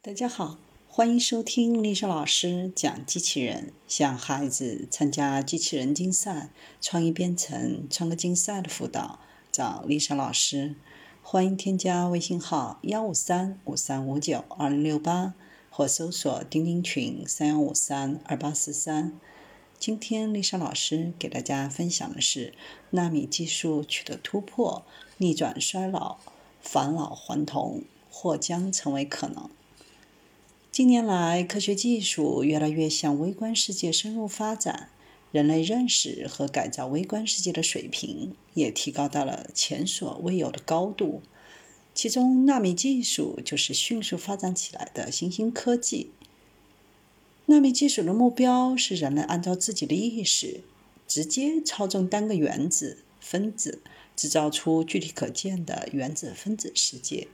[0.00, 3.72] 大家好，欢迎收听丽莎老师讲机器人。
[3.88, 6.50] 向孩子参加机器人竞赛、
[6.80, 9.18] 创意编程、创客竞赛的辅导，
[9.50, 10.76] 找丽莎老师。
[11.20, 15.34] 欢迎添加微信号幺五三五三五九二零六八，
[15.68, 19.18] 或搜索钉钉群三幺五三二八四三。
[19.80, 22.54] 今天丽莎老师给大家分享的是
[22.90, 24.84] 纳米技术取得突破，
[25.16, 26.18] 逆转衰老，
[26.60, 29.50] 返老还童或将成为可能。
[30.78, 34.90] 近年来，科学技术越来越向微观世界深入发展，
[35.32, 41.20] 人类认识和改造微观世界的水平也提高到了前所未有的高度。
[41.96, 46.12] 其中，纳米技术就是迅速发展起来的新兴科技。
[47.46, 50.60] 纳米技术的目标是人类按照自己的意识，
[51.08, 53.82] 直接操纵单个原子、分子，
[54.14, 57.26] 制造出具体可见的原子分子世界。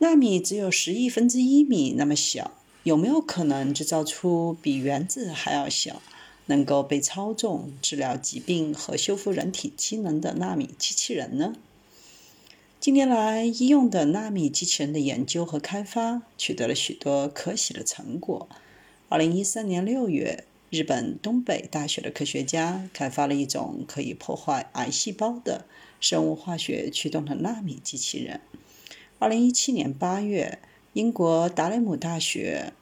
[0.00, 2.52] 纳米只有十亿分之一米那么小，
[2.84, 6.00] 有没有可能制造出比原子还要小、
[6.46, 11.54] 能够被操纵、治疗疾病和修复人体机能的纳米机器人呢？
[12.78, 18.48] 近年来，医用的纳米机器人的研究和开发取得了许多可喜的成果。
[19.08, 25.64] 二零一三年六月，日本东北大学的科学家开发了一种可以破坏癌细胞的
[25.98, 28.40] 生物化学驱动的纳米机器人。
[29.20, 30.60] 二零一七年八月，
[30.92, 32.72] 英国达雷姆大学、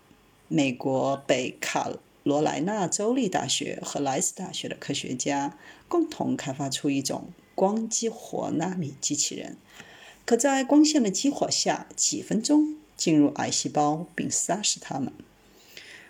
[0.48, 1.91] 美国北卡
[2.25, 5.56] 罗来纳州立大学和莱斯大学的科学家
[5.89, 9.56] 共同开发出一种光激活纳米机器人，
[10.27, 15.11] 可在光线的激活下，几分钟进入癌细胞并杀死它们。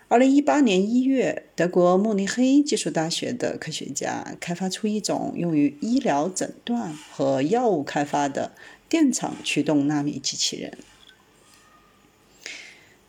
[0.08, 8.50] 二零一八年一月，德国慕尼黑技术大学的科学家开发出一种用于医疗诊断和药物开发的。
[8.89, 10.79] 电场驱动纳米机器人。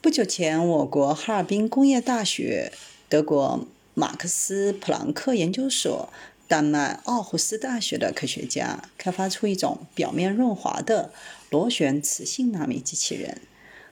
[0.02, 2.72] 不久前，我国哈尔滨工业大学、
[3.08, 6.10] 德国马克思普朗克研究所、
[6.48, 11.14] 丹麦奥胡斯大学的科学家开发出一种表面润滑的
[11.52, 13.42] 螺旋磁性纳米机器人。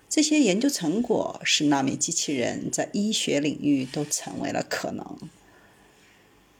[0.09, 5.17] 这些研究成果使纳米机器人在医学领域都成为了可能。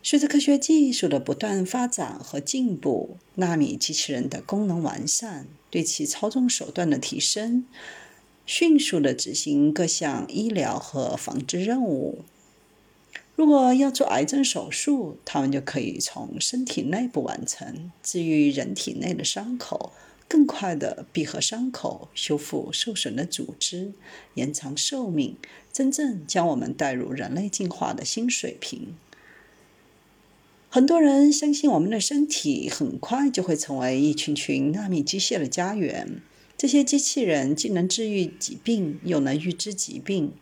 [0.08, 7.66] 随着科学技术的不断发展和进步，纳米机器人的功能完善，对其操纵手段的提升，
[8.46, 12.20] 迅速地执行各项医疗和防治任务。
[13.36, 19.92] 如果要做癌症手术，它们就可以从身体内部完成，治愈人体内的伤口，
[20.28, 23.94] 更快地闭合伤口，修复受损的组织，
[24.36, 25.36] 延长寿命，
[25.74, 28.96] 真正将我们带入人类进化的新水平。
[30.76, 36.22] 很多人相信，我们的身体很快就会成为一群群纳米机械的家园。
[36.58, 40.34] 这些机器人既能治愈疾病，又能预知疾病。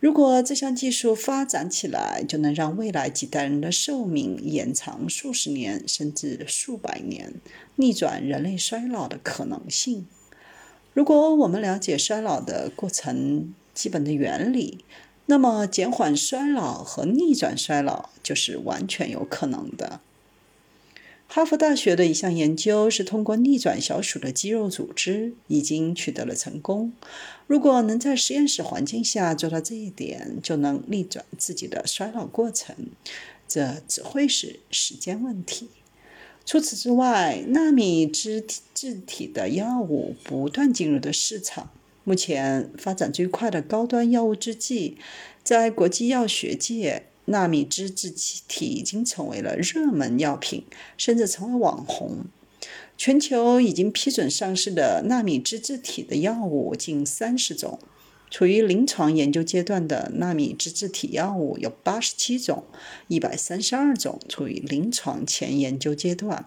[0.00, 7.34] 如果这项技术发展起来，就能让未来几代人的寿命延长数十年，甚至数百年，
[7.76, 10.08] 逆转人类衰老的可能性。
[10.92, 14.84] 如果我们了解衰老的过程基本的原理，
[15.26, 20.00] 那么，减缓衰老和逆转衰老就是完全有可能的。
[21.28, 26.92] 哈佛大学的一项研究是通过逆转小鼠的肌肉组织，已经取得了成功。
[27.48, 32.76] 如果能在实验室环境下做到这一点，就能逆转自己的衰老过程。
[33.48, 35.68] 这只会是时间问题。
[36.44, 41.70] 除此之外，纳米脂质体的药物不断进入的市场。
[42.08, 44.96] 目前发展最快的高端药物制剂，
[45.42, 48.08] 在国际药学界，纳米脂质
[48.46, 50.64] 体已经成为了热门药品，
[50.96, 52.26] 甚至成为网红。
[52.96, 57.80] 全球已经批准上市的纳米脂质体的药物近三十种，
[58.30, 62.62] 处于临床研究阶段的纳米脂质体药物有八十七种，
[63.08, 66.46] 一百三十二种处于临床前研究阶段。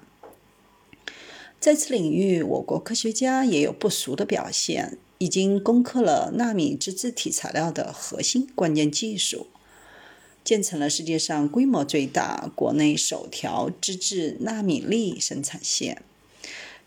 [1.60, 4.98] 在此领域，我国科学家也有不俗的表现。
[5.20, 9.48] 已经攻克了纳米脂质体材料的核心关键技术，
[10.46, 16.02] 建成了世界上规模最大、国内首条脂质纳米粒生产线。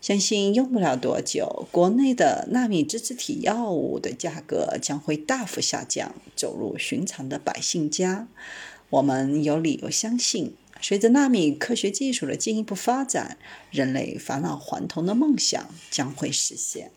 [0.01, 8.27] 相信用不了多久，国内的纳米脂质体药物的价格将会大幅下降，走入寻常的百姓家。
[8.89, 13.37] 我们有理由相信，随着纳米科学技术的进一步发展，
[13.69, 16.91] 人类返老还童的梦想将会实现。